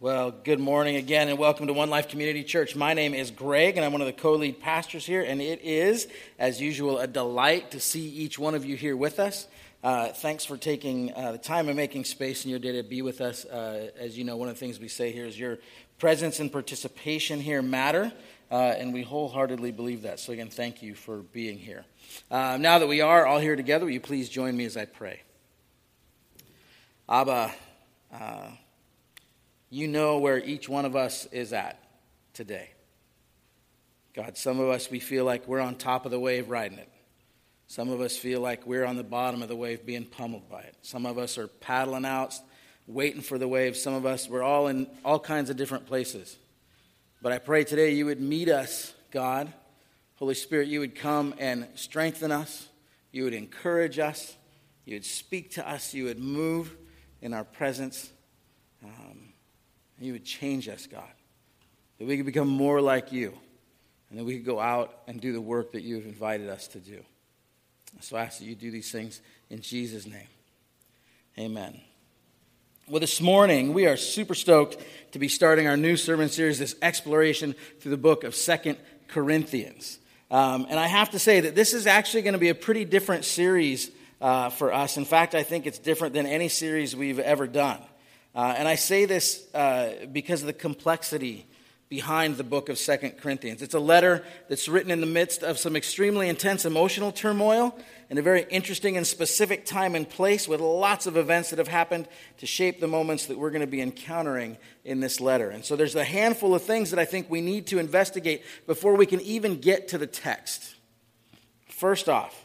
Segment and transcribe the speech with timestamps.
[0.00, 2.76] Well, good morning again, and welcome to One Life Community Church.
[2.76, 5.60] My name is Greg, and I'm one of the co lead pastors here, and it
[5.64, 6.06] is,
[6.38, 9.48] as usual, a delight to see each one of you here with us.
[9.82, 13.02] Uh, thanks for taking uh, the time and making space in your day to be
[13.02, 13.44] with us.
[13.44, 15.58] Uh, as you know, one of the things we say here is your
[15.98, 18.12] presence and participation here matter,
[18.52, 20.20] uh, and we wholeheartedly believe that.
[20.20, 21.84] So, again, thank you for being here.
[22.30, 24.84] Uh, now that we are all here together, will you please join me as I
[24.84, 25.22] pray?
[27.08, 27.52] Abba,
[28.14, 28.50] uh,
[29.70, 31.82] you know where each one of us is at
[32.32, 32.70] today.
[34.14, 36.88] God, some of us, we feel like we're on top of the wave riding it.
[37.66, 40.60] Some of us feel like we're on the bottom of the wave being pummeled by
[40.60, 40.74] it.
[40.80, 42.34] Some of us are paddling out,
[42.86, 43.76] waiting for the wave.
[43.76, 46.38] Some of us, we're all in all kinds of different places.
[47.20, 49.52] But I pray today you would meet us, God.
[50.14, 52.68] Holy Spirit, you would come and strengthen us.
[53.12, 54.34] You would encourage us.
[54.84, 55.92] You would speak to us.
[55.92, 56.74] You would move
[57.20, 58.10] in our presence.
[58.82, 59.27] Um,
[59.98, 61.02] and you would change us, God,
[61.98, 63.36] that we could become more like you,
[64.08, 66.68] and that we could go out and do the work that you have invited us
[66.68, 67.00] to do.
[68.00, 69.20] So I ask that you do these things
[69.50, 70.28] in Jesus' name.
[71.38, 71.80] Amen.
[72.88, 74.78] Well, this morning, we are super stoked
[75.12, 79.98] to be starting our new sermon series, this exploration through the book of Second Corinthians.
[80.30, 82.84] Um, and I have to say that this is actually going to be a pretty
[82.84, 84.96] different series uh, for us.
[84.96, 87.78] In fact, I think it's different than any series we've ever done.
[88.34, 91.46] Uh, and I say this uh, because of the complexity
[91.88, 93.62] behind the book of Second Corinthians.
[93.62, 97.78] It's a letter that's written in the midst of some extremely intense emotional turmoil
[98.10, 101.68] in a very interesting and specific time and place with lots of events that have
[101.68, 102.06] happened
[102.38, 105.48] to shape the moments that we're going to be encountering in this letter.
[105.48, 108.94] And so there's a handful of things that I think we need to investigate before
[108.94, 110.74] we can even get to the text.
[111.68, 112.44] First off,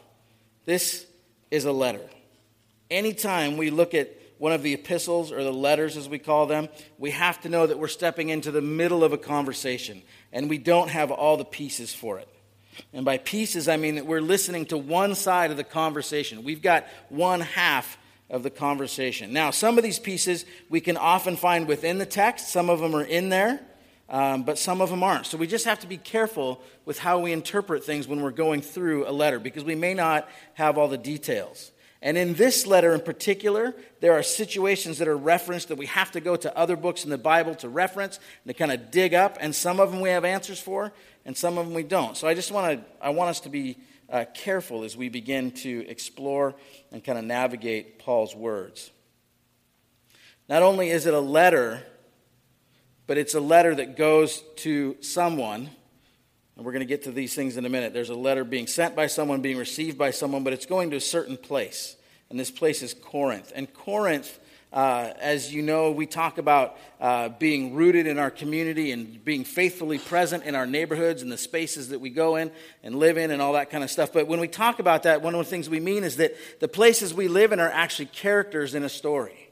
[0.64, 1.06] this
[1.50, 2.08] is a letter.
[2.90, 4.10] Anytime we look at
[4.44, 7.66] one of the epistles or the letters as we call them, we have to know
[7.66, 10.02] that we're stepping into the middle of a conversation
[10.34, 12.28] and we don't have all the pieces for it.
[12.92, 16.44] And by pieces, I mean that we're listening to one side of the conversation.
[16.44, 17.96] We've got one half
[18.28, 19.32] of the conversation.
[19.32, 22.94] Now, some of these pieces we can often find within the text, some of them
[22.94, 23.60] are in there.
[24.10, 25.24] Um, but some of them aren't.
[25.24, 28.60] So we just have to be careful with how we interpret things when we're going
[28.60, 31.72] through a letter because we may not have all the details.
[32.04, 36.12] And in this letter in particular, there are situations that are referenced that we have
[36.12, 39.14] to go to other books in the Bible to reference and to kind of dig
[39.14, 39.38] up.
[39.40, 40.92] And some of them we have answers for,
[41.24, 42.14] and some of them we don't.
[42.14, 43.78] So I just want to, I want us to be
[44.10, 46.54] uh, careful as we begin to explore
[46.92, 48.90] and kind of navigate Paul's words.
[50.46, 51.82] Not only is it a letter,
[53.06, 55.70] but it's a letter that goes to someone
[56.56, 57.92] and we're going to get to these things in a minute.
[57.92, 60.96] There's a letter being sent by someone, being received by someone, but it's going to
[60.96, 61.96] a certain place.
[62.30, 63.52] And this place is Corinth.
[63.54, 64.38] And Corinth,
[64.72, 69.44] uh, as you know, we talk about uh, being rooted in our community and being
[69.44, 73.30] faithfully present in our neighborhoods and the spaces that we go in and live in
[73.30, 74.12] and all that kind of stuff.
[74.12, 76.68] But when we talk about that, one of the things we mean is that the
[76.68, 79.44] places we live in are actually characters in a story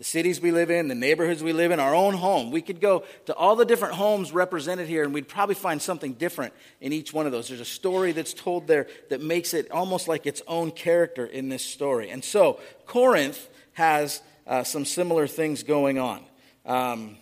[0.00, 2.50] the cities we live in, the neighborhoods we live in, our own home.
[2.50, 6.14] We could go to all the different homes represented here, and we'd probably find something
[6.14, 7.48] different in each one of those.
[7.48, 11.50] There's a story that's told there that makes it almost like its own character in
[11.50, 12.08] this story.
[12.08, 16.24] And so, Corinth has uh, some similar things going on.
[16.64, 17.18] Um,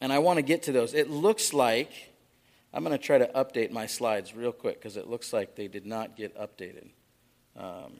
[0.00, 0.94] and I want to get to those.
[0.94, 1.90] It looks like,
[2.72, 5.68] I'm going to try to update my slides real quick because it looks like they
[5.68, 6.88] did not get updated.
[7.58, 7.92] Um,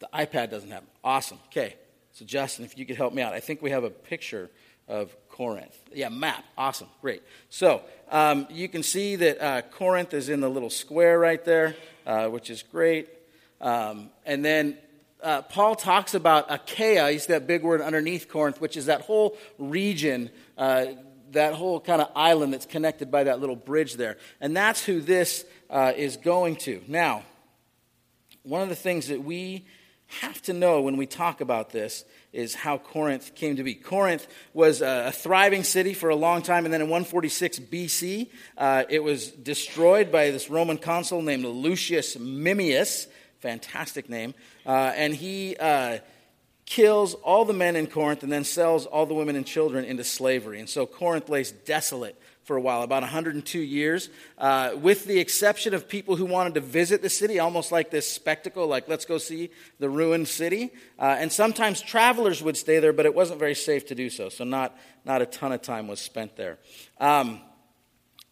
[0.00, 0.90] the iPad doesn't have them.
[1.02, 1.38] Awesome.
[1.46, 1.76] Okay.
[2.12, 4.50] So, Justin, if you could help me out, I think we have a picture
[4.88, 5.78] of Corinth.
[5.92, 6.44] Yeah, map.
[6.56, 6.88] Awesome.
[7.00, 7.22] Great.
[7.48, 11.76] So, um, you can see that uh, Corinth is in the little square right there,
[12.06, 13.08] uh, which is great.
[13.60, 14.78] Um, and then
[15.22, 17.10] uh, Paul talks about Achaia.
[17.10, 20.86] He's that big word underneath Corinth, which is that whole region, uh,
[21.32, 24.16] that whole kind of island that's connected by that little bridge there.
[24.40, 26.82] And that's who this uh, is going to.
[26.88, 27.22] Now,
[28.42, 29.66] one of the things that we
[30.08, 33.74] have to know when we talk about this is how Corinth came to be.
[33.74, 38.84] Corinth was a, thriving city for a long time, and then in 146 BC, uh,
[38.88, 43.06] it was destroyed by this Roman consul named Lucius Mummius.
[43.40, 44.34] Fantastic name.
[44.66, 45.98] Uh, and he uh,
[46.68, 50.04] kills all the men in Corinth and then sells all the women and children into
[50.04, 50.60] slavery.
[50.60, 55.72] And so Corinth lays desolate for a while, about 102 years, uh, with the exception
[55.74, 59.18] of people who wanted to visit the city, almost like this spectacle, like let's go
[59.18, 60.70] see the ruined city.
[60.98, 64.28] Uh, and sometimes travelers would stay there, but it wasn't very safe to do so,
[64.28, 66.58] so not, not a ton of time was spent there.
[66.98, 67.40] Um,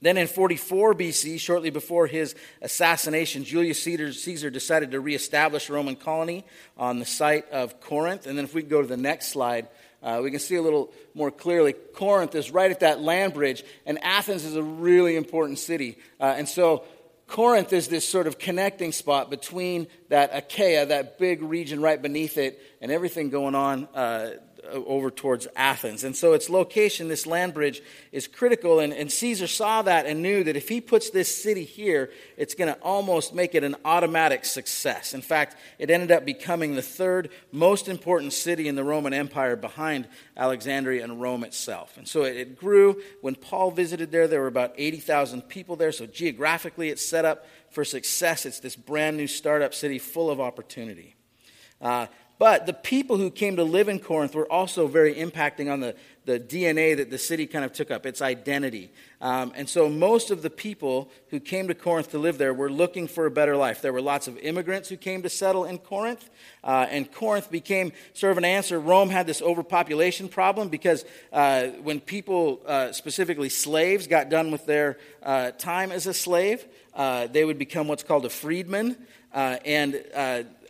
[0.02, 5.96] then in 44 BC, shortly before his assassination, Julius Caesar decided to reestablish a Roman
[5.96, 6.44] colony
[6.76, 8.26] on the site of Corinth.
[8.26, 9.68] And then if we go to the next slide,
[10.02, 11.72] uh, we can see a little more clearly.
[11.72, 15.96] Corinth is right at that land bridge, and Athens is a really important city.
[16.20, 16.84] Uh, and so
[17.26, 22.36] Corinth is this sort of connecting spot between that Achaia, that big region right beneath
[22.36, 24.30] it, and everything going on uh,
[24.66, 26.04] over towards Athens.
[26.04, 27.82] And so its location, this land bridge,
[28.12, 28.80] is critical.
[28.80, 32.54] And, and Caesar saw that and knew that if he puts this city here, it's
[32.54, 35.14] going to almost make it an automatic success.
[35.14, 39.56] In fact, it ended up becoming the third most important city in the Roman Empire
[39.56, 41.96] behind Alexandria and Rome itself.
[41.96, 43.00] And so it, it grew.
[43.20, 45.92] When Paul visited there, there were about 80,000 people there.
[45.92, 48.46] So geographically, it's set up for success.
[48.46, 51.14] It's this brand new startup city full of opportunity.
[51.80, 52.06] Uh,
[52.38, 55.96] but the people who came to live in Corinth were also very impacting on the,
[56.26, 58.90] the DNA that the city kind of took up, its identity.
[59.22, 62.70] Um, and so most of the people who came to Corinth to live there were
[62.70, 63.80] looking for a better life.
[63.80, 66.28] There were lots of immigrants who came to settle in Corinth,
[66.62, 68.78] uh, and Corinth became sort of an answer.
[68.78, 74.66] Rome had this overpopulation problem because uh, when people, uh, specifically slaves, got done with
[74.66, 78.96] their uh, time as a slave, uh, they would become what's called a freedman.
[79.32, 80.02] Uh, and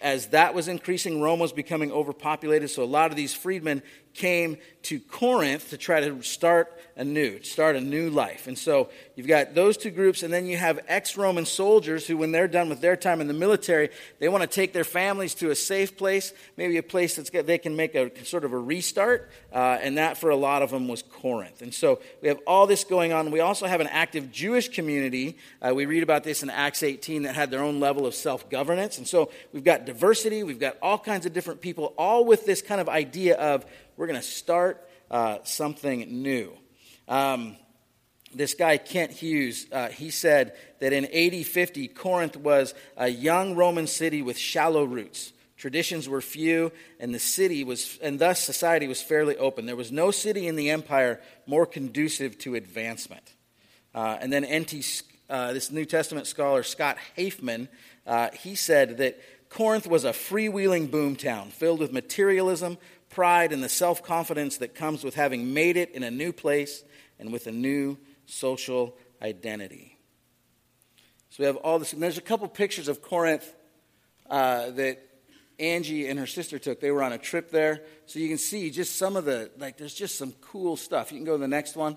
[0.00, 2.70] as that was increasing, Rome was becoming overpopulated.
[2.70, 3.82] So a lot of these freedmen
[4.16, 8.46] came to Corinth to try to start anew, start a new life.
[8.46, 12.16] And so you've got those two groups, and then you have ex Roman soldiers who,
[12.16, 15.34] when they're done with their time in the military, they want to take their families
[15.34, 18.52] to a safe place, maybe a place that's got, they can make a sort of
[18.52, 19.30] a restart.
[19.52, 21.60] Uh, and that, for a lot of them, was Corinth.
[21.60, 23.30] And so we have all this going on.
[23.30, 25.36] We also have an active Jewish community.
[25.60, 28.48] Uh, we read about this in Acts 18 that had their own level of self
[28.48, 28.96] governance.
[28.96, 32.62] And so we've got diversity, we've got all kinds of different people, all with this
[32.62, 33.66] kind of idea of
[33.96, 36.52] we're going to start uh, something new.
[37.08, 37.56] Um,
[38.34, 43.54] this guy, Kent Hughes, uh, he said that in AD 50, Corinth was a young
[43.54, 45.32] Roman city with shallow roots.
[45.56, 46.70] Traditions were few,
[47.00, 49.64] and the city was, and thus society was fairly open.
[49.64, 53.32] There was no city in the empire more conducive to advancement.
[53.94, 57.68] Uh, and then NT, uh, this New Testament scholar Scott Hafemann,
[58.06, 59.18] uh, he said that
[59.48, 62.76] Corinth was a freewheeling boomtown filled with materialism,
[63.16, 66.84] pride and the self confidence that comes with having made it in a new place
[67.18, 67.96] and with a new
[68.26, 69.98] social identity.
[71.30, 73.50] So we have all this, and there's a couple pictures of Corinth
[74.28, 74.98] uh, that
[75.58, 76.78] Angie and her sister took.
[76.78, 77.84] They were on a trip there.
[78.04, 81.10] So you can see just some of the, like, there's just some cool stuff.
[81.10, 81.96] You can go to the next one.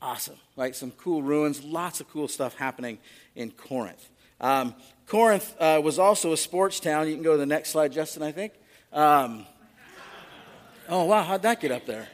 [0.00, 0.36] Awesome.
[0.56, 2.98] Like some cool ruins, lots of cool stuff happening
[3.34, 4.08] in Corinth.
[4.40, 4.74] Um,
[5.06, 7.08] Corinth uh, was also a sports town.
[7.08, 8.54] You can go to the next slide, Justin, I think.
[8.90, 9.44] Um,
[10.88, 12.08] Oh, wow, how'd that get up there?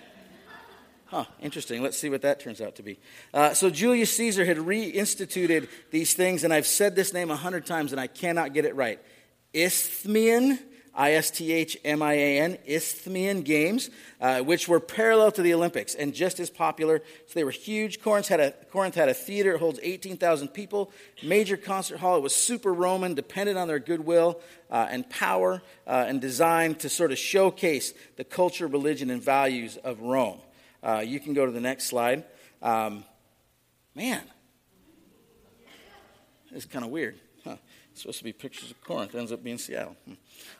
[1.07, 1.83] Huh, interesting.
[1.83, 2.99] Let's see what that turns out to be.
[3.35, 7.67] Uh, so, Julius Caesar had reinstituted these things, and I've said this name a hundred
[7.67, 8.99] times, and I cannot get it right.
[9.53, 10.59] Isthmian
[10.95, 13.89] I S T H M I A N, Isthmian Games,
[14.21, 17.01] uh, which were parallel to the Olympics and just as popular.
[17.27, 18.03] So they were huge.
[18.03, 20.93] Corinth had a, Corinth had a theater, it holds 18,000 people,
[21.23, 22.17] major concert hall.
[22.17, 24.41] It was super Roman, dependent on their goodwill
[24.71, 29.79] uh, and power, uh, and designed to sort of showcase the culture, religion, and values
[29.79, 30.41] of Rome.
[30.83, 32.25] Uh, you can go to the next slide.
[32.61, 33.05] Um,
[33.95, 34.23] man,
[36.51, 37.19] it's kind of weird.
[38.03, 39.95] Supposed to be pictures of Corinth, it ends up being Seattle.
[40.07, 40.15] Hmm.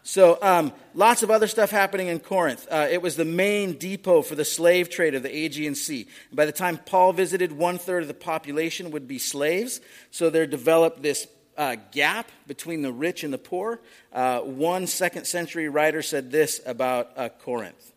[0.05, 2.69] So, um, lots of other stuff happening in Corinth.
[2.71, 6.07] Uh, it was the main depot for the slave trade of the Aegean Sea.
[6.29, 9.81] And by the time Paul visited, one third of the population would be slaves.
[10.13, 11.27] So, there developed this
[11.59, 13.81] uh, gap between the rich and the poor.
[14.13, 17.93] Uh, one second century writer said this about uh, Corinth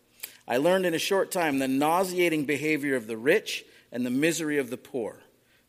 [0.48, 4.58] I learned in a short time the nauseating behavior of the rich and the misery
[4.58, 5.20] of the poor.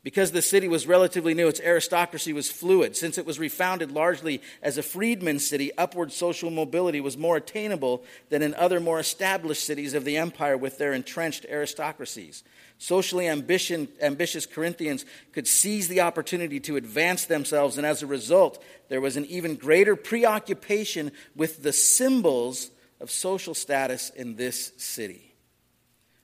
[0.07, 2.95] Because the city was relatively new, its aristocracy was fluid.
[2.95, 8.05] Since it was refounded largely as a freedman city, upward social mobility was more attainable
[8.29, 12.45] than in other more established cities of the empire with their entrenched aristocracies.
[12.77, 18.63] Socially ambition, ambitious Corinthians could seize the opportunity to advance themselves, and as a result,
[18.87, 22.71] there was an even greater preoccupation with the symbols
[23.01, 25.35] of social status in this city.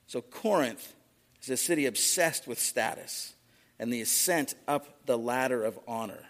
[0.06, 0.94] So, Corinth
[1.42, 3.34] is a city obsessed with status
[3.78, 6.22] and the ascent up the ladder of honor.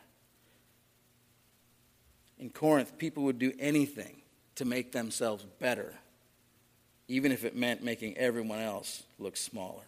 [2.38, 4.16] In Corinth, people would do anything
[4.56, 5.94] to make themselves better,
[7.08, 9.84] even if it meant making everyone else look smaller.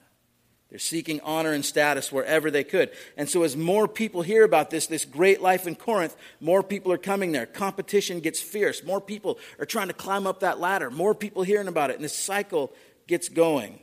[0.69, 2.91] They're seeking honor and status wherever they could.
[3.17, 6.91] And so, as more people hear about this, this great life in Corinth, more people
[6.93, 7.47] are coming there.
[7.47, 8.83] Competition gets fierce.
[8.83, 10.91] More people are trying to climb up that ladder.
[10.91, 11.97] More people hearing about it.
[11.97, 12.73] And this cycle
[13.07, 13.79] gets going.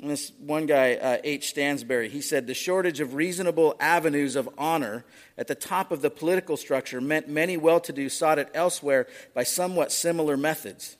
[0.00, 1.50] And this one guy, uh, H.
[1.50, 5.04] Stansbury, he said the shortage of reasonable avenues of honor
[5.36, 9.08] at the top of the political structure meant many well to do sought it elsewhere
[9.34, 10.96] by somewhat similar methods.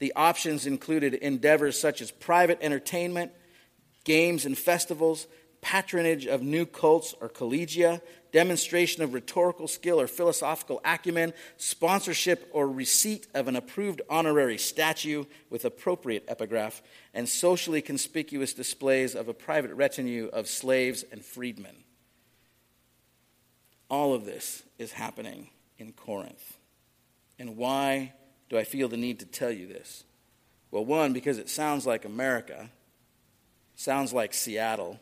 [0.00, 3.32] The options included endeavors such as private entertainment,
[4.04, 5.26] games and festivals,
[5.62, 8.02] patronage of new cults or collegia,
[8.32, 15.24] demonstration of rhetorical skill or philosophical acumen, sponsorship or receipt of an approved honorary statue
[15.50, 16.82] with appropriate epigraph,
[17.14, 21.76] and socially conspicuous displays of a private retinue of slaves and freedmen.
[23.88, 26.56] All of this is happening in Corinth.
[27.38, 28.14] And why
[28.48, 30.04] do I feel the need to tell you this?
[30.70, 32.70] Well, one, because it sounds like America,
[33.76, 34.98] sounds like Seattle,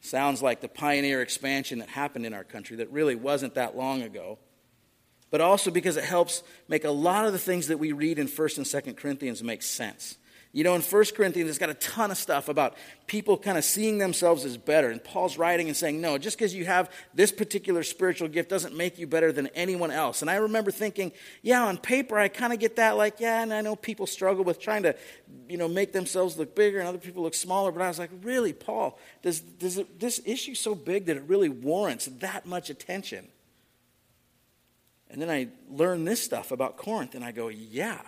[0.00, 4.02] sounds like the pioneer expansion that happened in our country that really wasn't that long
[4.02, 4.38] ago.
[5.30, 8.28] But also because it helps make a lot of the things that we read in
[8.28, 10.16] 1st and 2nd Corinthians make sense.
[10.56, 13.64] You know, in 1 Corinthians, it's got a ton of stuff about people kind of
[13.64, 14.88] seeing themselves as better.
[14.88, 18.74] And Paul's writing and saying, no, just because you have this particular spiritual gift doesn't
[18.74, 20.22] make you better than anyone else.
[20.22, 22.96] And I remember thinking, yeah, on paper, I kind of get that.
[22.96, 24.96] Like, yeah, and I know people struggle with trying to,
[25.46, 27.70] you know, make themselves look bigger and other people look smaller.
[27.70, 31.24] But I was like, really, Paul, does, does it, this issue so big that it
[31.24, 33.28] really warrants that much attention?
[35.10, 38.00] And then I learned this stuff about Corinth, and I go, yeah.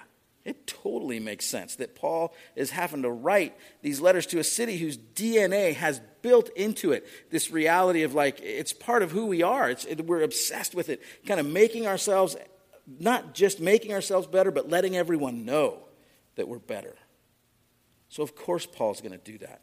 [0.44, 4.78] It totally makes sense that Paul is having to write these letters to a city
[4.78, 9.42] whose DNA has built into it this reality of like, it's part of who we
[9.42, 9.68] are.
[9.68, 12.36] It's, it, we're obsessed with it, kind of making ourselves,
[12.98, 15.80] not just making ourselves better, but letting everyone know
[16.36, 16.96] that we're better.
[18.08, 19.60] So, of course, Paul's going to do that.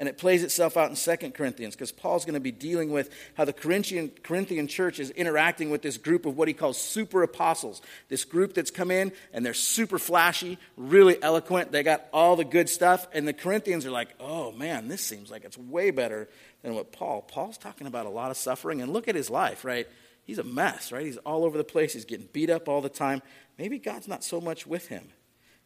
[0.00, 3.10] And it plays itself out in 2 Corinthians because Paul's going to be dealing with
[3.34, 7.22] how the Corinthian, Corinthian church is interacting with this group of what he calls super
[7.22, 7.82] apostles.
[8.08, 11.70] This group that's come in and they're super flashy, really eloquent.
[11.70, 13.08] They got all the good stuff.
[13.12, 16.30] And the Corinthians are like, oh man, this seems like it's way better
[16.62, 17.20] than what Paul.
[17.20, 18.80] Paul's talking about a lot of suffering.
[18.80, 19.86] And look at his life, right?
[20.24, 21.04] He's a mess, right?
[21.04, 21.92] He's all over the place.
[21.92, 23.20] He's getting beat up all the time.
[23.58, 25.08] Maybe God's not so much with him.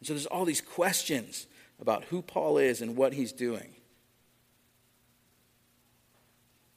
[0.00, 1.46] And so there's all these questions
[1.78, 3.76] about who Paul is and what he's doing.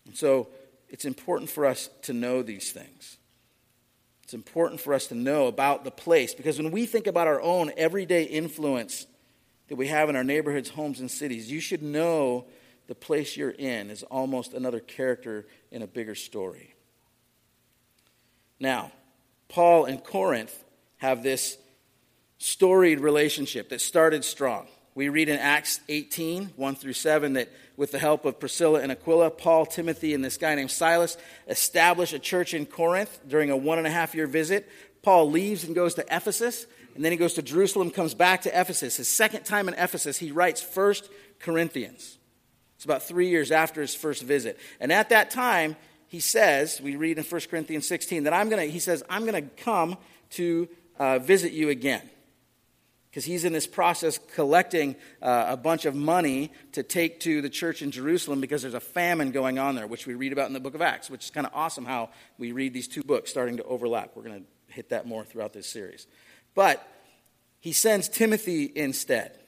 [0.08, 0.48] And so
[0.90, 3.18] it's important for us to know these things.
[4.24, 7.42] It's important for us to know about the place because when we think about our
[7.42, 9.06] own everyday influence
[9.68, 12.46] that we have in our neighborhoods, homes, and cities, you should know
[12.88, 16.74] the place you're in is almost another character in a bigger story.
[18.60, 18.92] Now,
[19.50, 20.64] Paul and Corinth
[20.98, 21.58] have this
[22.38, 24.68] storied relationship that started strong.
[24.98, 28.92] We read in Acts 18, 1 through 7, that with the help of Priscilla and
[28.92, 33.56] Aquila, Paul, Timothy, and this guy named Silas establish a church in Corinth during a
[33.56, 34.68] one and a half year visit.
[35.04, 38.60] Paul leaves and goes to Ephesus, and then he goes to Jerusalem, comes back to
[38.60, 38.98] Ephesus.
[38.98, 42.18] His second time in Ephesus, he writes First Corinthians.
[42.78, 44.58] It's about three years after his first visit.
[44.80, 45.76] And at that time,
[46.08, 49.28] he says, we read in 1 Corinthians 16, that I'm going to, he says, I'm
[49.28, 49.96] going to come
[50.32, 52.10] to uh, visit you again
[53.18, 57.50] because he's in this process collecting uh, a bunch of money to take to the
[57.50, 60.54] church in Jerusalem because there's a famine going on there, which we read about in
[60.54, 63.32] the book of Acts, which is kind of awesome how we read these two books
[63.32, 64.12] starting to overlap.
[64.14, 66.06] We're going to hit that more throughout this series.
[66.54, 66.88] But
[67.60, 69.40] he sends Timothy instead.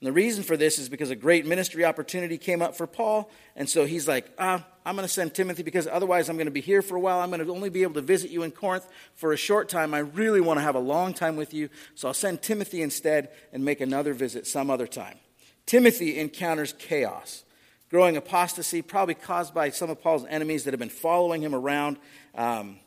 [0.00, 3.30] And the reason for this is because a great ministry opportunity came up for Paul.
[3.54, 6.52] And so he's like, ah, I'm going to send Timothy because otherwise I'm going to
[6.52, 7.20] be here for a while.
[7.20, 9.94] I'm going to only be able to visit you in Corinth for a short time.
[9.94, 11.70] I really want to have a long time with you.
[11.94, 15.18] So I'll send Timothy instead and make another visit some other time.
[15.64, 17.44] Timothy encounters chaos,
[17.90, 21.96] growing apostasy, probably caused by some of Paul's enemies that have been following him around.
[22.34, 22.80] Um,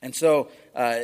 [0.00, 1.00] and so uh,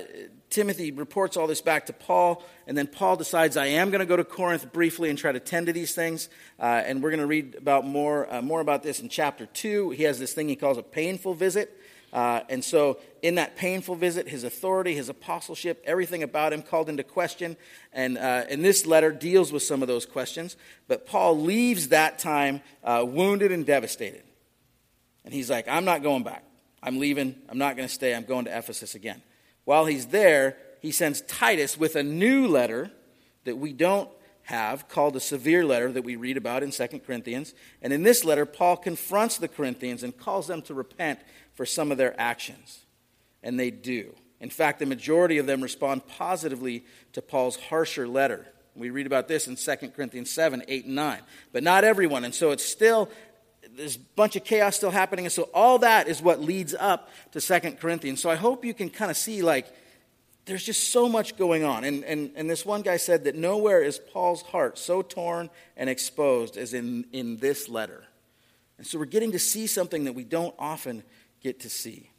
[0.56, 4.06] Timothy reports all this back to Paul, and then Paul decides, I am going to
[4.06, 6.30] go to Corinth briefly and try to tend to these things.
[6.58, 9.90] Uh, and we're going to read about more, uh, more about this in chapter 2.
[9.90, 11.78] He has this thing he calls a painful visit.
[12.10, 16.88] Uh, and so, in that painful visit, his authority, his apostleship, everything about him called
[16.88, 17.58] into question.
[17.92, 20.56] And, uh, and this letter deals with some of those questions.
[20.88, 24.22] But Paul leaves that time uh, wounded and devastated.
[25.22, 26.44] And he's like, I'm not going back.
[26.82, 27.34] I'm leaving.
[27.50, 28.14] I'm not going to stay.
[28.14, 29.20] I'm going to Ephesus again.
[29.66, 32.92] While he's there, he sends Titus with a new letter
[33.44, 34.08] that we don't
[34.44, 37.52] have called a severe letter that we read about in 2 Corinthians.
[37.82, 41.18] And in this letter, Paul confronts the Corinthians and calls them to repent
[41.54, 42.86] for some of their actions.
[43.42, 44.14] And they do.
[44.40, 48.46] In fact, the majority of them respond positively to Paul's harsher letter.
[48.76, 51.18] We read about this in 2 Corinthians 7, 8, and 9.
[51.50, 52.24] But not everyone.
[52.24, 53.08] And so it's still
[53.76, 55.26] there's a bunch of chaos still happening.
[55.26, 58.20] And so all that is what leads up to Second Corinthians.
[58.20, 59.66] So I hope you can kind of see, like,
[60.46, 61.84] there's just so much going on.
[61.84, 65.90] And, and, and this one guy said that nowhere is Paul's heart so torn and
[65.90, 68.04] exposed as in, in this letter.
[68.78, 71.02] And so we're getting to see something that we don't often
[71.42, 72.10] get to see.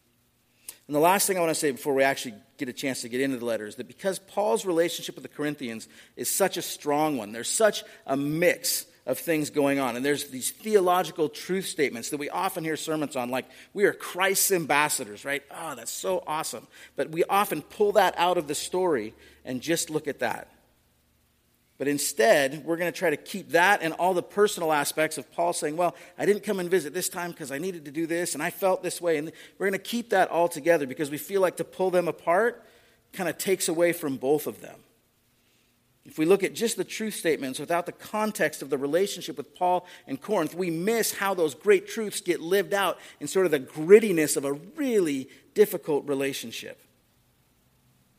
[0.88, 3.10] And the last thing I want to say before we actually get a chance to
[3.10, 6.62] get into the letter is that because Paul's relationship with the Corinthians is such a
[6.62, 9.96] strong one, there's such a mix of things going on.
[9.96, 13.94] And there's these theological truth statements that we often hear sermons on, like, we are
[13.94, 15.42] Christ's ambassadors, right?
[15.50, 16.68] Oh, that's so awesome.
[16.98, 20.52] But we often pull that out of the story and just look at that.
[21.78, 25.32] But instead, we're going to try to keep that and all the personal aspects of
[25.32, 28.08] Paul saying, Well, I didn't come and visit this time because I needed to do
[28.08, 29.18] this and I felt this way.
[29.18, 32.08] And we're going to keep that all together because we feel like to pull them
[32.08, 32.66] apart
[33.14, 34.80] kind of takes away from both of them.
[36.08, 39.54] If we look at just the truth statements without the context of the relationship with
[39.54, 43.52] Paul and Corinth, we miss how those great truths get lived out in sort of
[43.52, 46.80] the grittiness of a really difficult relationship.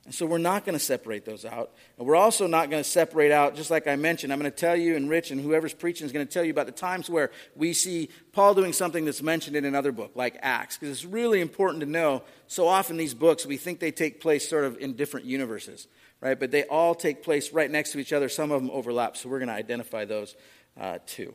[0.05, 1.73] And so we're not going to separate those out.
[1.99, 4.57] And we're also not going to separate out, just like I mentioned, I'm going to
[4.57, 7.11] tell you, and Rich and whoever's preaching is going to tell you about the times
[7.11, 10.77] where we see Paul doing something that's mentioned in another book, like Acts.
[10.77, 14.49] Because it's really important to know so often these books, we think they take place
[14.49, 15.89] sort of in different universes
[16.21, 16.39] right?
[16.39, 18.29] But they all take place right next to each other.
[18.29, 20.37] Some of them overlap, so we're going to identify those
[20.79, 21.35] uh, too.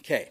[0.00, 0.30] Okay.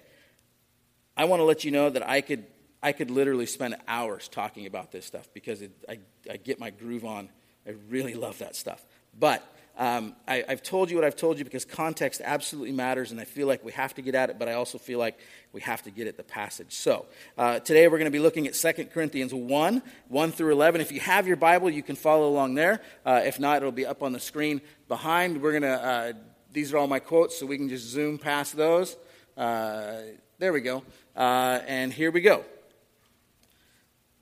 [1.15, 2.45] I want to let you know that I could,
[2.81, 5.99] I could literally spend hours talking about this stuff because it, I,
[6.29, 7.29] I get my groove on.
[7.67, 8.83] I really love that stuff.
[9.17, 9.43] But
[9.77, 13.23] um, I, have told you what I've told you because context absolutely matters, and I
[13.23, 15.17] feel like we have to get at it, but I also feel like
[15.53, 16.73] we have to get at the passage.
[16.73, 17.05] So
[17.37, 20.81] uh, today we're going to be looking at 2 Corinthians 1, 1 through 11.
[20.81, 22.81] If you have your Bible, you can follow along there.
[23.05, 25.41] Uh, if not, it'll be up on the screen behind.
[25.41, 26.13] We're going to, uh,
[26.51, 28.97] these are all my quotes, so we can just zoom past those.
[29.37, 30.01] Uh,
[30.37, 30.83] there we go.
[31.15, 32.43] Uh, and here we go.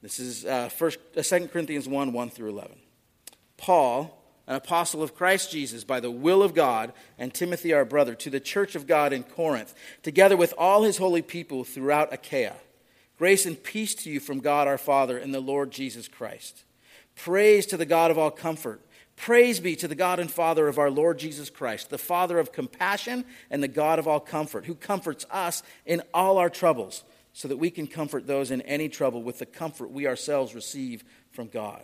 [0.02, 2.78] This is uh, first, 2 Corinthians 1, 1 through 11.
[3.58, 4.19] Paul
[4.50, 8.32] an apostle of Christ Jesus by the will of God, and Timothy our brother, to
[8.32, 12.56] the church of God in Corinth, together with all his holy people throughout Achaia.
[13.20, 16.64] Grace and peace to you from God our Father and the Lord Jesus Christ.
[17.16, 18.82] Praise to the God of all comfort.
[19.16, 22.52] Praise be to the God and Father of our Lord Jesus Christ, the Father of
[22.52, 27.48] compassion and the God of all comfort, who comforts us in all our troubles, so
[27.48, 31.50] that we can comfort those in any trouble with the comfort we ourselves receive from
[31.50, 31.84] God.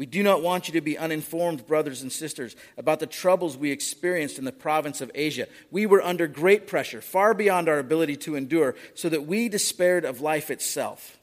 [0.00, 3.70] We do not want you to be uninformed, brothers and sisters, about the troubles we
[3.70, 5.46] experienced in the province of Asia.
[5.70, 10.06] We were under great pressure, far beyond our ability to endure, so that we despaired
[10.06, 11.18] of life itself.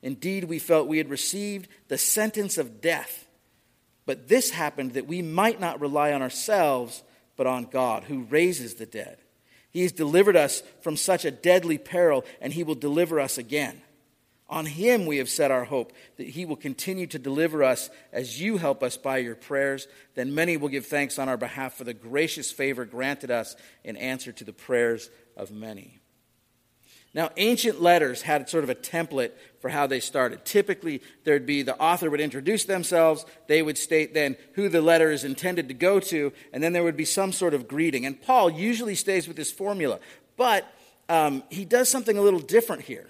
[0.00, 3.26] Indeed, we felt we had received the sentence of death.
[4.06, 7.02] But this happened that we might not rely on ourselves,
[7.36, 9.18] but on God, who raises the dead.
[9.70, 13.82] He has delivered us from such a deadly peril, and He will deliver us again.
[14.48, 18.40] On him we have set our hope that he will continue to deliver us as
[18.40, 19.88] you help us by your prayers.
[20.14, 23.96] Then many will give thanks on our behalf for the gracious favor granted us in
[23.96, 26.00] answer to the prayers of many.
[27.14, 29.30] Now, ancient letters had sort of a template
[29.60, 30.44] for how they started.
[30.44, 35.12] Typically, there'd be the author would introduce themselves, they would state then who the letter
[35.12, 38.04] is intended to go to, and then there would be some sort of greeting.
[38.04, 40.00] And Paul usually stays with this formula,
[40.36, 40.66] but
[41.08, 43.06] um, he does something a little different here.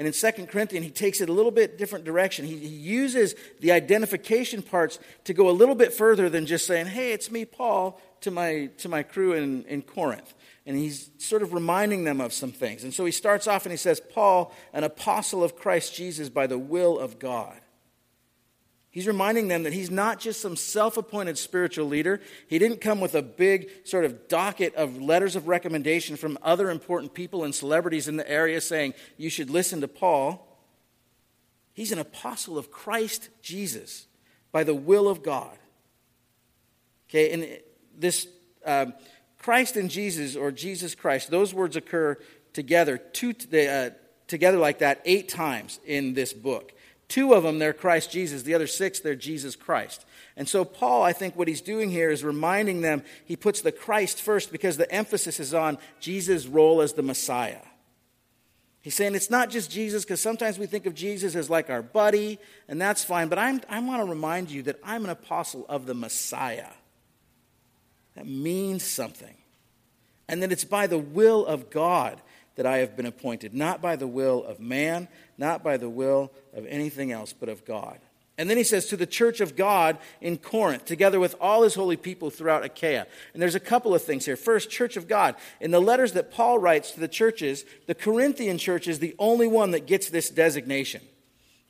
[0.00, 2.46] And in 2 Corinthians, he takes it a little bit different direction.
[2.46, 6.86] He, he, uses the identification parts to go a little bit further than just saying,
[6.86, 10.32] hey, it's me, Paul, to my, to my crew in, in Corinth.
[10.64, 12.82] And he's sort of reminding them of some things.
[12.82, 16.46] And so he starts off and he says, Paul, an apostle of Christ Jesus by
[16.46, 17.60] the will of God.
[18.92, 22.20] He's reminding them that he's not just some self appointed spiritual leader.
[22.48, 26.70] He didn't come with a big sort of docket of letters of recommendation from other
[26.70, 30.46] important people and celebrities in the area saying, you should listen to Paul.
[31.72, 34.06] He's an apostle of Christ Jesus
[34.50, 35.56] by the will of God.
[37.08, 37.60] Okay, and
[37.96, 38.26] this
[38.66, 38.92] um,
[39.38, 42.16] Christ and Jesus, or Jesus Christ, those words occur
[42.52, 43.90] together, two, uh,
[44.26, 46.72] together like that eight times in this book.
[47.10, 48.44] Two of them, they're Christ Jesus.
[48.44, 50.06] The other six, they're Jesus Christ.
[50.36, 53.72] And so, Paul, I think what he's doing here is reminding them, he puts the
[53.72, 57.62] Christ first because the emphasis is on Jesus' role as the Messiah.
[58.80, 61.82] He's saying it's not just Jesus, because sometimes we think of Jesus as like our
[61.82, 63.28] buddy, and that's fine.
[63.28, 66.70] But I'm, I want to remind you that I'm an apostle of the Messiah.
[68.14, 69.36] That means something.
[70.28, 72.20] And that it's by the will of God
[72.56, 75.08] that I have been appointed, not by the will of man,
[75.38, 77.98] not by the will of anything else, but of God.
[78.40, 81.74] And then he says, to the church of God in Corinth, together with all his
[81.74, 83.06] holy people throughout Achaia.
[83.34, 84.36] And there's a couple of things here.
[84.36, 85.34] First, church of God.
[85.60, 89.46] In the letters that Paul writes to the churches, the Corinthian church is the only
[89.46, 91.02] one that gets this designation.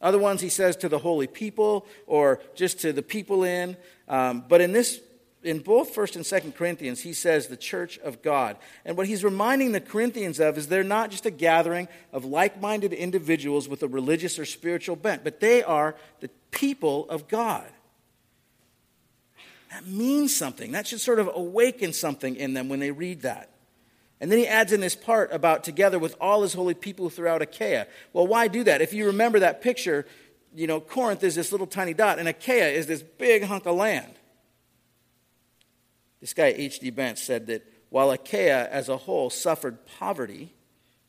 [0.01, 3.77] Other ones he says to the holy people or just to the people in.
[4.07, 5.01] Um, but in this
[5.43, 8.57] in both 1st and 2nd Corinthians, he says the church of God.
[8.85, 12.61] And what he's reminding the Corinthians of is they're not just a gathering of like
[12.61, 17.67] minded individuals with a religious or spiritual bent, but they are the people of God.
[19.71, 20.73] That means something.
[20.73, 23.51] That should sort of awaken something in them when they read that.
[24.21, 27.41] And then he adds in this part about together with all his holy people throughout
[27.41, 27.87] Achaia.
[28.13, 28.83] Well, why do that?
[28.83, 30.07] If you remember that picture,
[30.55, 33.77] you know, Corinth is this little tiny dot, and Achaia is this big hunk of
[33.77, 34.13] land.
[36.21, 36.91] This guy, H.D.
[36.91, 40.53] Betz, said that while Achaia as a whole suffered poverty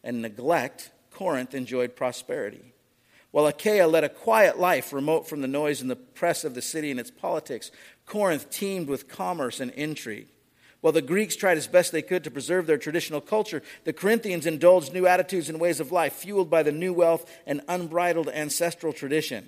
[0.04, 2.74] and neglect, Corinth enjoyed prosperity.
[3.32, 6.62] While Achaia led a quiet life, remote from the noise and the press of the
[6.62, 7.72] city and its politics,
[8.06, 10.28] Corinth teemed with commerce and intrigue.
[10.82, 14.48] While the Greeks tried as best they could to preserve their traditional culture, the Corinthians
[14.48, 18.92] indulged new attitudes and ways of life, fueled by the new wealth and unbridled ancestral
[18.92, 19.48] tradition.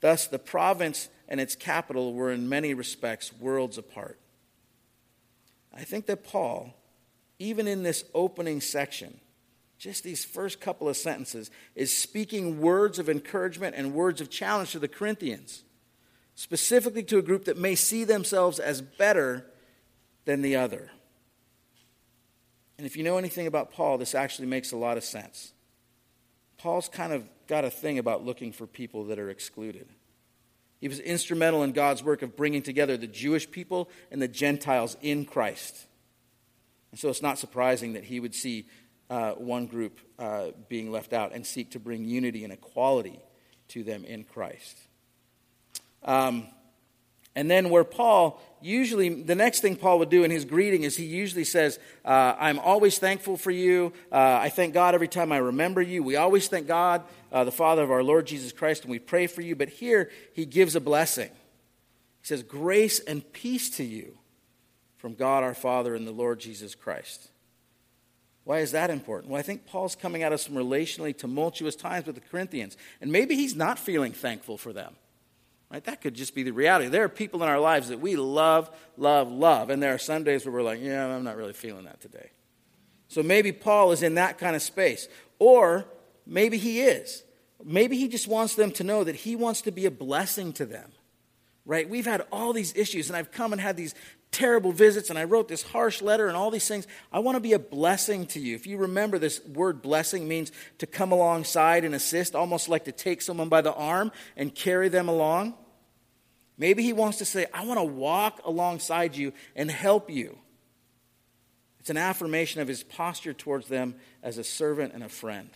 [0.00, 4.18] Thus, the province and its capital were in many respects worlds apart.
[5.74, 6.74] I think that Paul,
[7.38, 9.20] even in this opening section,
[9.78, 14.72] just these first couple of sentences, is speaking words of encouragement and words of challenge
[14.72, 15.62] to the Corinthians,
[16.34, 19.46] specifically to a group that may see themselves as better
[20.26, 20.90] than the other.
[22.76, 25.52] And if you know anything about Paul, this actually makes a lot of sense.
[26.58, 29.88] Paul's kind of got a thing about looking for people that are excluded.
[30.80, 34.96] He was instrumental in God's work of bringing together the Jewish people and the Gentiles
[35.02, 35.86] in Christ.
[36.90, 38.66] And so it's not surprising that he would see
[39.10, 43.20] uh, one group uh, being left out and seek to bring unity and equality
[43.68, 44.78] to them in Christ.
[46.02, 46.46] Um,
[47.36, 50.96] and then, where Paul usually, the next thing Paul would do in his greeting is
[50.96, 53.92] he usually says, uh, I'm always thankful for you.
[54.10, 56.02] Uh, I thank God every time I remember you.
[56.02, 59.26] We always thank God, uh, the Father of our Lord Jesus Christ, and we pray
[59.26, 59.54] for you.
[59.54, 61.30] But here, he gives a blessing.
[62.20, 64.18] He says, Grace and peace to you
[64.96, 67.28] from God our Father and the Lord Jesus Christ.
[68.44, 69.30] Why is that important?
[69.30, 73.12] Well, I think Paul's coming out of some relationally tumultuous times with the Corinthians, and
[73.12, 74.96] maybe he's not feeling thankful for them.
[75.70, 75.84] Right?
[75.84, 76.88] That could just be the reality.
[76.88, 79.70] There are people in our lives that we love, love, love.
[79.70, 82.30] And there are some days where we're like, yeah, I'm not really feeling that today.
[83.06, 85.06] So maybe Paul is in that kind of space.
[85.38, 85.86] Or
[86.26, 87.22] maybe he is.
[87.64, 90.66] Maybe he just wants them to know that he wants to be a blessing to
[90.66, 90.90] them.
[91.64, 91.88] Right?
[91.88, 93.94] We've had all these issues, and I've come and had these
[94.32, 96.86] terrible visits, and I wrote this harsh letter and all these things.
[97.12, 98.54] I want to be a blessing to you.
[98.54, 102.92] If you remember, this word blessing means to come alongside and assist, almost like to
[102.92, 105.54] take someone by the arm and carry them along.
[106.56, 110.38] Maybe he wants to say, I want to walk alongside you and help you.
[111.80, 115.48] It's an affirmation of his posture towards them as a servant and a friend.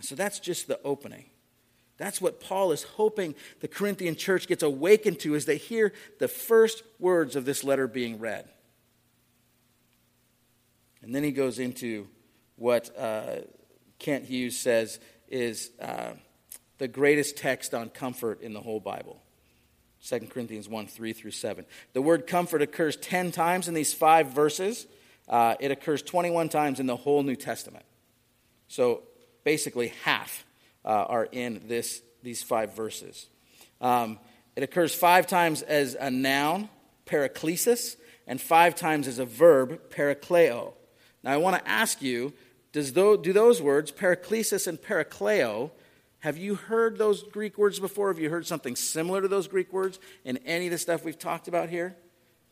[0.00, 1.31] So that's just the opening.
[1.98, 6.28] That's what Paul is hoping the Corinthian church gets awakened to as they hear the
[6.28, 8.48] first words of this letter being read.
[11.02, 12.08] And then he goes into
[12.56, 13.40] what uh,
[13.98, 15.70] Kent Hughes says is.
[15.80, 16.12] Uh,
[16.82, 19.22] the greatest text on comfort in the whole Bible.
[20.04, 21.64] 2 Corinthians 1 3 through 7.
[21.92, 24.88] The word comfort occurs 10 times in these five verses.
[25.28, 27.84] Uh, it occurs 21 times in the whole New Testament.
[28.66, 29.04] So
[29.44, 30.44] basically, half
[30.84, 33.28] uh, are in this, these five verses.
[33.80, 34.18] Um,
[34.56, 36.68] it occurs five times as a noun,
[37.06, 40.72] paraklesis, and five times as a verb, parakleo.
[41.22, 42.32] Now, I want to ask you
[42.72, 45.70] does do those words, paraklesis and parakleo,
[46.22, 48.06] have you heard those Greek words before?
[48.08, 51.18] Have you heard something similar to those Greek words in any of the stuff we've
[51.18, 51.96] talked about here?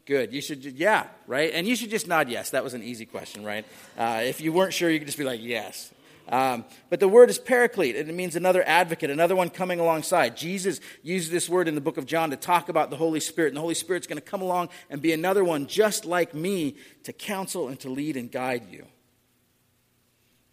[0.06, 0.32] Good.
[0.32, 1.52] You should, yeah, right?
[1.54, 2.50] And you should just nod yes.
[2.50, 3.64] That was an easy question, right?
[3.96, 5.94] Uh, if you weren't sure, you could just be like, yes.
[6.28, 10.36] Um, but the word is paraclete, and it means another advocate, another one coming alongside.
[10.36, 13.48] Jesus used this word in the book of John to talk about the Holy Spirit,
[13.48, 16.76] and the Holy Spirit's going to come along and be another one just like me
[17.04, 18.86] to counsel and to lead and guide you.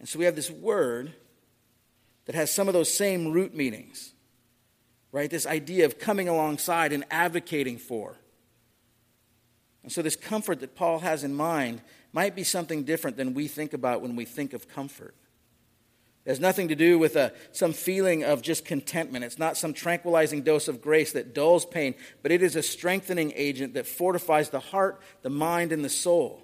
[0.00, 1.14] And so we have this word
[2.26, 4.12] that has some of those same root meanings,
[5.12, 5.30] right?
[5.30, 8.16] This idea of coming alongside and advocating for.
[9.82, 11.80] And so, this comfort that Paul has in mind
[12.12, 15.14] might be something different than we think about when we think of comfort.
[16.28, 19.24] It has nothing to do with a, uh, some feeling of just contentment.
[19.24, 23.32] It's not some tranquilizing dose of grace that dulls pain, but it is a strengthening
[23.34, 26.42] agent that fortifies the heart, the mind, and the soul.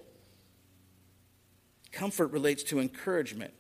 [1.93, 3.53] Comfort relates to encouragement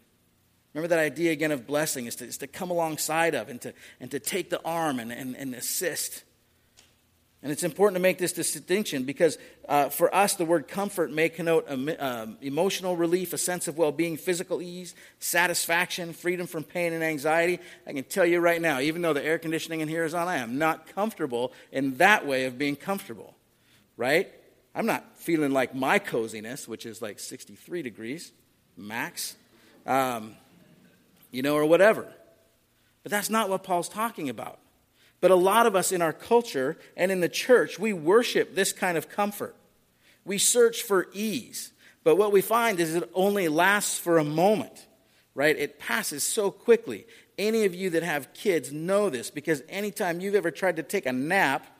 [0.74, 3.72] Remember that idea again of blessing is to, is to come alongside of and to,
[4.00, 6.24] and to take the arm and, and, and assist.
[7.44, 9.37] And it's important to make this distinction because
[9.68, 13.92] uh, for us, the word comfort may connote uh, emotional relief, a sense of well
[13.92, 17.61] being, physical ease, satisfaction, freedom from pain and anxiety.
[17.87, 20.26] I can tell you right now, even though the air conditioning in here is on,
[20.26, 23.35] I am not comfortable in that way of being comfortable,
[23.98, 24.33] right?
[24.74, 28.33] I'm not feeling like my coziness, which is like 63 degrees
[28.74, 29.37] max,
[29.87, 30.35] um,
[31.30, 32.11] you know, or whatever.
[33.02, 34.61] But that's not what Paul's talking about.
[35.24, 38.74] But a lot of us in our culture and in the church, we worship this
[38.74, 39.56] kind of comfort.
[40.26, 41.72] We search for ease.
[42.02, 44.87] But what we find is it only lasts for a moment,
[45.34, 45.56] right?
[45.56, 47.06] It passes so quickly.
[47.38, 51.06] Any of you that have kids know this because anytime you've ever tried to take
[51.06, 51.74] a nap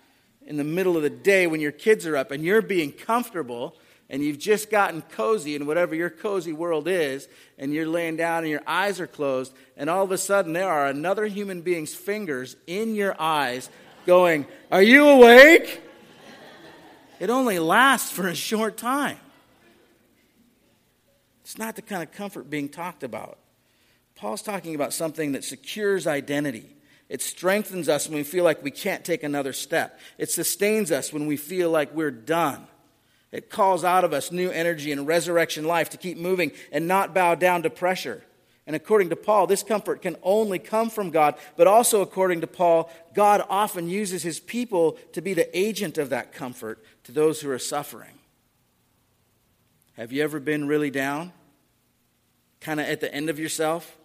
[0.47, 3.77] in the middle of the day when your kids are up and you're being comfortable,
[4.11, 8.45] and you've just gotten cozy in whatever your cozy world is, and you're laying down
[8.45, 11.95] and your eyes are closed, and all of a sudden there are another human being's
[11.95, 13.71] fingers in your eyes
[14.07, 15.81] going, Are you awake?
[17.21, 19.19] It only lasts for a short time.
[21.43, 23.39] It's not the kind of comfort being talked about.
[24.17, 26.75] Paul's talking about something that secures identity.
[27.09, 30.01] It strengthens us when we feel like we can't take another step.
[30.19, 32.67] It sustains us when we feel like we're done.
[33.35, 37.13] It calls out of us new energy and resurrection life to keep moving and not
[37.13, 38.23] bow down to pressure.
[38.65, 42.47] And according to Paul, this comfort can only come from God, but also according to
[42.47, 47.41] Paul, God often uses his people to be the agent of that comfort to those
[47.41, 48.17] who are suffering.
[49.95, 51.33] Have you ever been really down?
[52.61, 53.99] Kind of at the end of yourself?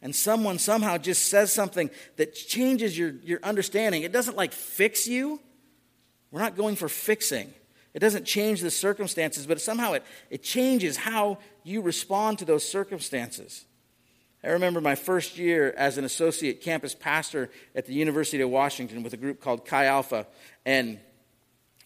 [0.00, 4.04] And someone somehow just says something that changes your, your understanding.
[4.04, 5.40] It doesn't like fix you.
[6.30, 7.52] We're not going for fixing.
[7.92, 12.64] It doesn't change the circumstances, but somehow it, it changes how you respond to those
[12.64, 13.64] circumstances.
[14.42, 19.02] I remember my first year as an associate campus pastor at the University of Washington
[19.02, 20.26] with a group called Chi Alpha.
[20.64, 20.98] And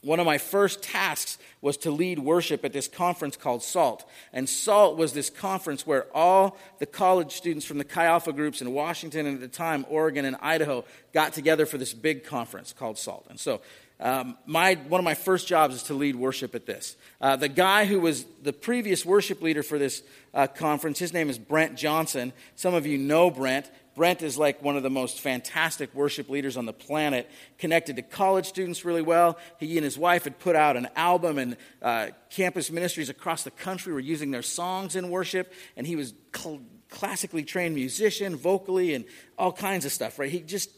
[0.02, 4.08] one of my first tasks was to lead worship at this conference called SALT.
[4.32, 8.60] And SALT was this conference where all the college students from the Chi Alpha groups
[8.60, 12.72] in Washington and at the time Oregon and Idaho got together for this big conference
[12.72, 13.26] called SALT.
[13.30, 13.62] And so
[14.00, 16.96] um, my, one of my first jobs is to lead worship at this.
[17.20, 20.02] Uh, the guy who was the previous worship leader for this
[20.34, 22.32] uh, conference, his name is Brent Johnson.
[22.56, 23.70] Some of you know Brent.
[23.94, 28.02] Brent is like one of the most fantastic worship leaders on the planet, connected to
[28.02, 29.38] college students really well.
[29.60, 33.52] He and his wife had put out an album, and uh, campus ministries across the
[33.52, 35.52] country were using their songs in worship.
[35.76, 39.04] And he was cl- classically trained musician, vocally, and
[39.38, 40.30] all kinds of stuff, right?
[40.30, 40.70] He just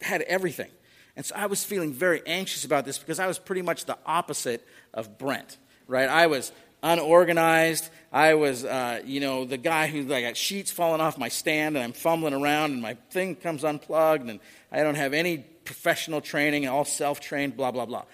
[0.00, 0.70] had everything.
[1.16, 3.98] And so I was feeling very anxious about this because I was pretty much the
[4.06, 6.08] opposite of Brent, right?
[6.08, 7.88] I was unorganized.
[8.12, 11.76] I was, uh, you know, the guy who I got sheets falling off my stand
[11.76, 16.20] and I'm fumbling around and my thing comes unplugged and I don't have any professional
[16.20, 18.04] training, all self trained, blah, blah, blah.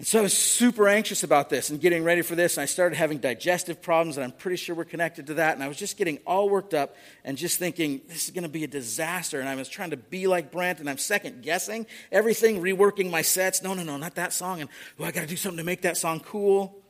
[0.00, 2.56] And so I was super anxious about this and getting ready for this.
[2.56, 5.52] And I started having digestive problems, and I'm pretty sure we're connected to that.
[5.52, 8.48] And I was just getting all worked up and just thinking, this is going to
[8.48, 9.40] be a disaster.
[9.40, 13.20] And I was trying to be like Brent, and I'm second guessing everything, reworking my
[13.20, 13.62] sets.
[13.62, 14.62] No, no, no, not that song.
[14.62, 16.82] And, oh, I got to do something to make that song cool.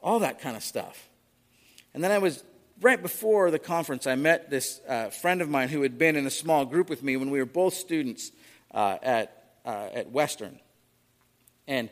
[0.00, 1.10] All that kind of stuff.
[1.92, 2.42] And then I was,
[2.80, 6.26] right before the conference, I met this uh, friend of mine who had been in
[6.26, 8.32] a small group with me when we were both students
[8.72, 10.58] uh, at, uh, at Western.
[11.68, 11.90] And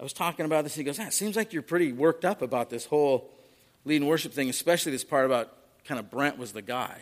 [0.00, 0.74] I was talking about this.
[0.74, 3.30] He goes, ah, It seems like you're pretty worked up about this whole
[3.84, 5.52] lead and worship thing, especially this part about
[5.84, 6.96] kind of Brent was the guy.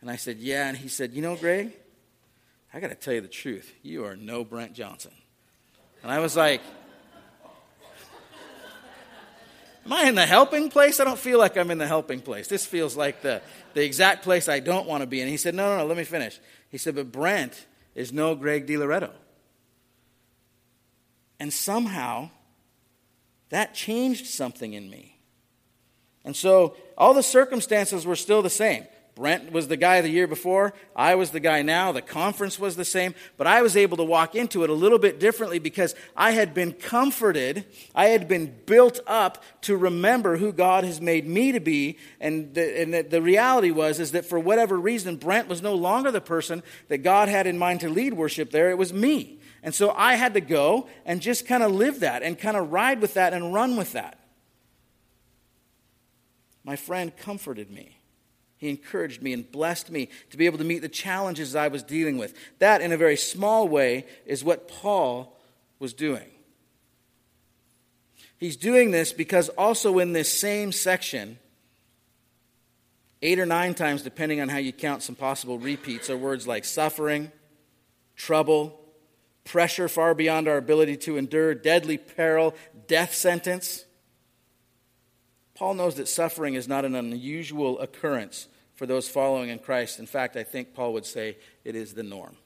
[0.00, 0.68] And I said, Yeah.
[0.68, 1.72] And he said, You know, Greg,
[2.72, 3.72] I got to tell you the truth.
[3.82, 5.10] You are no Brent Johnson.
[6.04, 6.62] And I was like,
[9.84, 11.00] Am I in the helping place?
[11.00, 12.46] I don't feel like I'm in the helping place.
[12.46, 13.42] This feels like the,
[13.74, 15.20] the exact place I don't want to be.
[15.20, 16.38] And he said, No, no, no, let me finish.
[16.70, 19.10] He said, But Brent is no Greg DiLoretto.
[21.42, 22.30] And somehow,
[23.48, 25.18] that changed something in me.
[26.24, 28.86] And so, all the circumstances were still the same.
[29.16, 30.72] Brent was the guy the year before.
[30.94, 31.90] I was the guy now.
[31.90, 33.16] The conference was the same.
[33.36, 36.54] But I was able to walk into it a little bit differently because I had
[36.54, 37.64] been comforted.
[37.92, 41.98] I had been built up to remember who God has made me to be.
[42.20, 45.74] And the, and the, the reality was is that for whatever reason, Brent was no
[45.74, 48.70] longer the person that God had in mind to lead worship there.
[48.70, 49.40] It was me.
[49.62, 52.72] And so I had to go and just kind of live that and kind of
[52.72, 54.18] ride with that and run with that.
[56.64, 57.98] My friend comforted me.
[58.56, 61.82] He encouraged me and blessed me to be able to meet the challenges I was
[61.82, 62.34] dealing with.
[62.60, 65.36] That, in a very small way, is what Paul
[65.78, 66.28] was doing.
[68.38, 71.38] He's doing this because also in this same section,
[73.24, 76.64] Eight or nine times, depending on how you count some possible repeats, are words like
[76.64, 77.30] suffering,
[78.16, 78.80] trouble,
[79.44, 82.54] pressure far beyond our ability to endure, deadly peril,
[82.86, 83.84] death sentence.
[85.54, 89.98] Paul knows that suffering is not an unusual occurrence for those following in Christ.
[89.98, 92.36] In fact, I think Paul would say it is the norm.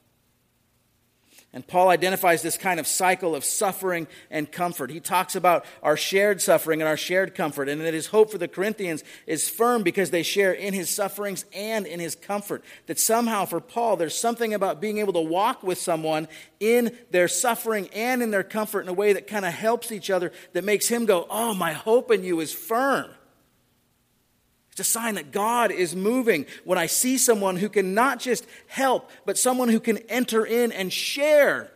[1.57, 4.91] And Paul identifies this kind of cycle of suffering and comfort.
[4.91, 8.37] He talks about our shared suffering and our shared comfort, and that his hope for
[8.37, 12.63] the Corinthians is firm because they share in his sufferings and in his comfort.
[12.85, 16.27] That somehow for Paul, there's something about being able to walk with someone
[16.59, 20.11] in their suffering and in their comfort in a way that kind of helps each
[20.11, 23.09] other, that makes him go, Oh, my hope in you is firm.
[24.77, 28.45] It's a sign that God is moving when I see someone who can not just
[28.67, 31.71] help, but someone who can enter in and share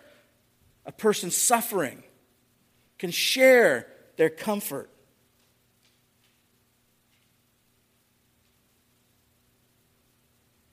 [0.85, 2.03] a person's suffering,
[2.99, 3.87] can share
[4.17, 4.91] their comfort.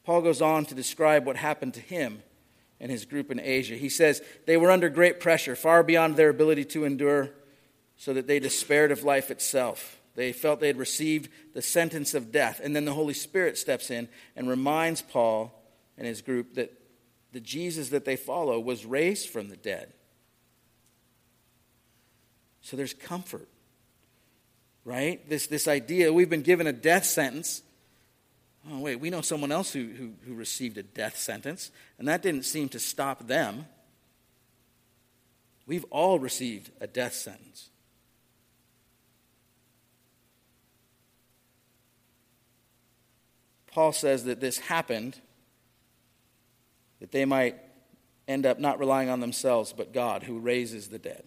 [0.04, 2.22] Paul goes on to describe what happened to him
[2.78, 3.76] and his group in Asia.
[3.76, 7.30] He says, They were under great pressure, far beyond their ability to endure,
[7.96, 9.97] so that they despaired of life itself.
[10.18, 12.60] They felt they had received the sentence of death.
[12.60, 15.54] And then the Holy Spirit steps in and reminds Paul
[15.96, 16.72] and his group that
[17.30, 19.92] the Jesus that they follow was raised from the dead.
[22.62, 23.46] So there's comfort,
[24.84, 25.26] right?
[25.28, 27.62] This, this idea we've been given a death sentence.
[28.68, 32.22] Oh, wait, we know someone else who, who, who received a death sentence, and that
[32.22, 33.66] didn't seem to stop them.
[35.64, 37.70] We've all received a death sentence.
[43.78, 45.20] Paul says that this happened
[46.98, 47.54] that they might
[48.26, 51.22] end up not relying on themselves, but God who raises the dead.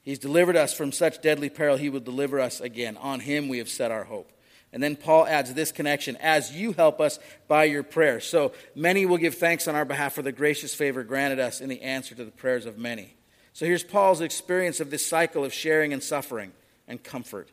[0.00, 2.96] He's delivered us from such deadly peril, he will deliver us again.
[2.96, 4.32] On him we have set our hope.
[4.72, 8.24] And then Paul adds this connection as you help us by your prayers.
[8.24, 11.68] So many will give thanks on our behalf for the gracious favor granted us in
[11.68, 13.18] the answer to the prayers of many.
[13.52, 16.52] So here's Paul's experience of this cycle of sharing and suffering
[16.88, 17.50] and comfort.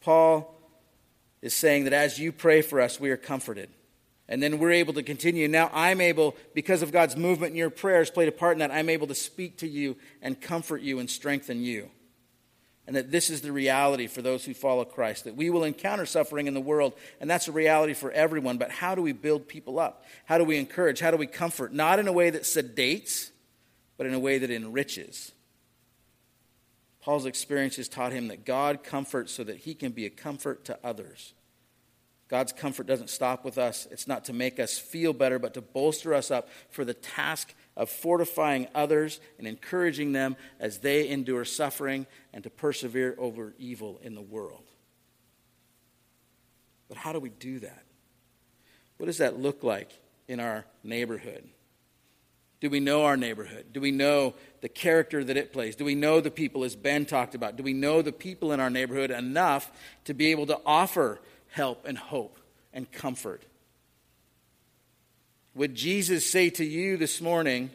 [0.00, 0.55] Paul
[1.46, 3.70] is saying that as you pray for us, we are comforted.
[4.28, 5.46] And then we're able to continue.
[5.46, 8.72] Now I'm able, because of God's movement in your prayers played a part in that,
[8.72, 11.88] I'm able to speak to you and comfort you and strengthen you.
[12.88, 16.04] And that this is the reality for those who follow Christ, that we will encounter
[16.04, 18.58] suffering in the world, and that's a reality for everyone.
[18.58, 20.04] But how do we build people up?
[20.24, 20.98] How do we encourage?
[20.98, 21.72] How do we comfort?
[21.72, 23.30] Not in a way that sedates,
[23.96, 25.30] but in a way that enriches.
[27.00, 30.76] Paul's experiences taught him that God comforts so that he can be a comfort to
[30.82, 31.34] others.
[32.28, 33.86] God's comfort doesn't stop with us.
[33.90, 37.54] It's not to make us feel better, but to bolster us up for the task
[37.76, 44.00] of fortifying others and encouraging them as they endure suffering and to persevere over evil
[44.02, 44.64] in the world.
[46.88, 47.84] But how do we do that?
[48.96, 49.90] What does that look like
[50.26, 51.48] in our neighborhood?
[52.58, 53.66] Do we know our neighborhood?
[53.72, 55.76] Do we know the character that it plays?
[55.76, 57.56] Do we know the people, as Ben talked about?
[57.56, 59.70] Do we know the people in our neighborhood enough
[60.06, 61.20] to be able to offer
[61.56, 62.38] help and hope
[62.74, 63.42] and comfort?
[65.54, 67.70] Would Jesus say to you this morning,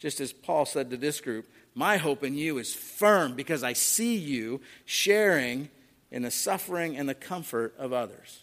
[0.00, 3.72] just as Paul said to this group, My hope in you is firm because I
[3.72, 5.70] see you sharing
[6.10, 8.40] in the suffering and the comfort of others?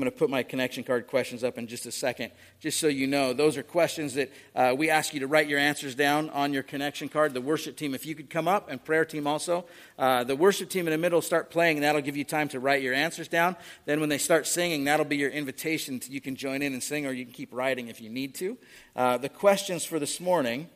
[0.00, 2.86] I'm going to put my connection card questions up in just a second, just so
[2.86, 3.34] you know.
[3.34, 6.62] Those are questions that uh, we ask you to write your answers down on your
[6.62, 7.34] connection card.
[7.34, 9.66] The worship team, if you could come up, and prayer team also.
[9.98, 12.60] Uh, the worship team in the middle start playing, and that'll give you time to
[12.60, 13.56] write your answers down.
[13.84, 16.00] Then, when they start singing, that'll be your invitation.
[16.00, 18.34] To, you can join in and sing, or you can keep writing if you need
[18.36, 18.56] to.
[18.96, 20.70] Uh, the questions for this morning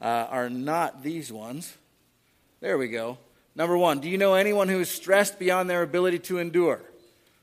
[0.00, 1.78] uh, are not these ones.
[2.58, 3.18] There we go.
[3.54, 6.82] Number one Do you know anyone who is stressed beyond their ability to endure?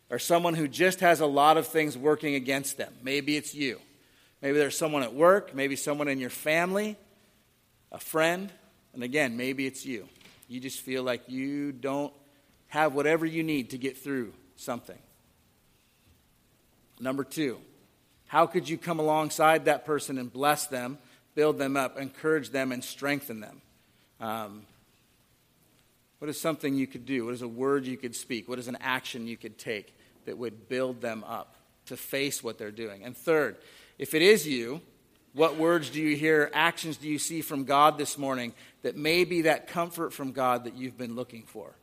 [0.09, 2.93] Or someone who just has a lot of things working against them.
[3.01, 3.79] Maybe it's you.
[4.41, 6.95] Maybe there's someone at work, maybe someone in your family,
[7.91, 8.51] a friend,
[8.93, 10.07] and again, maybe it's you.
[10.47, 12.13] You just feel like you don't
[12.67, 14.97] have whatever you need to get through something.
[16.99, 17.59] Number two,
[18.27, 20.97] how could you come alongside that person and bless them,
[21.35, 23.61] build them up, encourage them, and strengthen them?
[24.19, 24.63] Um,
[26.19, 27.25] what is something you could do?
[27.25, 28.49] What is a word you could speak?
[28.49, 29.96] What is an action you could take?
[30.27, 31.55] That would build them up
[31.87, 33.03] to face what they're doing.
[33.03, 33.57] And third,
[33.97, 34.81] if it is you,
[35.33, 38.53] what words do you hear, actions do you see from God this morning
[38.83, 41.73] that may be that comfort from God that you've been looking for?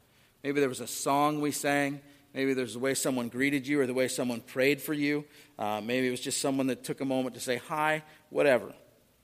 [0.42, 2.00] Maybe there was a song we sang.
[2.32, 5.24] Maybe there's the way someone greeted you or the way someone prayed for you.
[5.58, 8.72] Uh, maybe it was just someone that took a moment to say hi, whatever.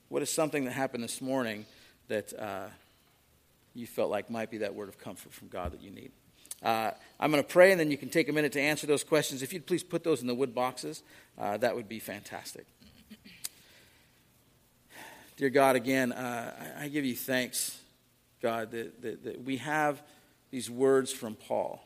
[0.09, 1.65] What is something that happened this morning
[2.07, 2.67] that, uh,
[3.73, 6.11] you felt like might be that word of comfort from God that you need.
[6.63, 9.03] Uh, I'm going to pray, and then you can take a minute to answer those
[9.03, 9.41] questions.
[9.41, 11.03] If you'd please put those in the wood boxes,
[11.37, 12.65] uh, that would be fantastic.
[15.37, 17.79] Dear God, again, uh, I, give you thanks,
[18.43, 20.03] God, that, that, that, we have
[20.51, 21.83] these words from Paul.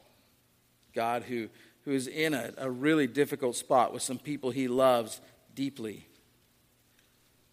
[0.93, 1.47] God, who,
[1.85, 5.21] who is in a, a really difficult spot with some people he loves
[5.53, 6.05] deeply.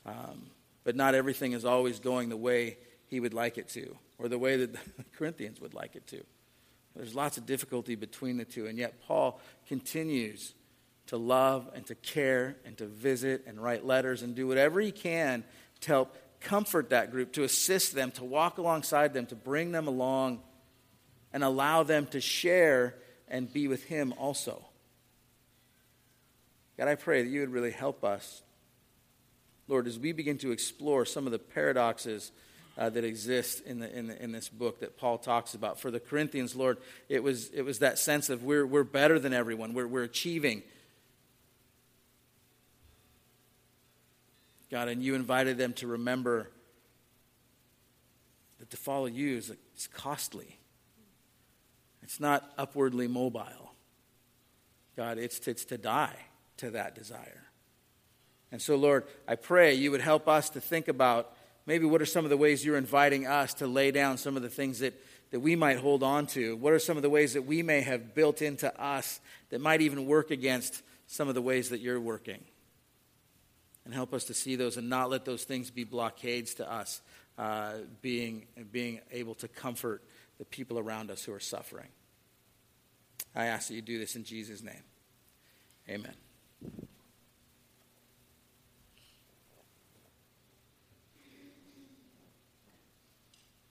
[0.04, 0.46] Um,
[0.82, 4.38] but not everything is always going the way he would like it to, or the
[4.38, 6.24] way that the Corinthians would like it to.
[6.94, 10.54] There's lots of difficulty between the two, and yet Paul continues
[11.06, 14.92] to love and to care and to visit and write letters and do whatever he
[14.92, 15.44] can
[15.80, 19.86] to help comfort that group, to assist them, to walk alongside them, to bring them
[19.86, 20.40] along
[21.32, 22.94] and allow them to share
[23.28, 24.64] and be with him also.
[26.76, 28.42] God, I pray that you would really help us,
[29.68, 32.32] Lord, as we begin to explore some of the paradoxes
[32.78, 35.78] uh, that exist in, the, in, the, in this book that Paul talks about.
[35.78, 39.32] For the Corinthians, Lord, it was, it was that sense of we're, we're better than
[39.32, 40.62] everyone, we're, we're achieving.
[44.70, 46.50] God, and you invited them to remember
[48.58, 50.58] that to follow you is it's costly.
[52.02, 53.74] It's not upwardly mobile.
[54.96, 56.16] God, it's it's to die
[56.58, 57.42] to that desire.
[58.50, 61.34] And so, Lord, I pray you would help us to think about
[61.66, 64.42] maybe what are some of the ways you're inviting us to lay down some of
[64.42, 64.94] the things that,
[65.30, 66.56] that we might hold on to?
[66.56, 69.80] What are some of the ways that we may have built into us that might
[69.80, 72.44] even work against some of the ways that you're working?
[73.84, 77.00] and help us to see those and not let those things be blockades to us
[77.38, 80.02] uh, being, being able to comfort
[80.38, 81.88] the people around us who are suffering.
[83.34, 84.82] I ask that you do this in Jesus' name.
[85.88, 86.14] Amen.